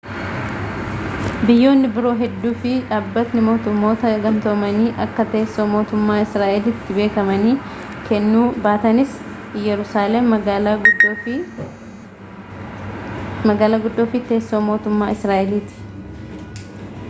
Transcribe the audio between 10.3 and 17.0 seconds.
magaala guddoo fi teessoo mootummaa israa'eliiti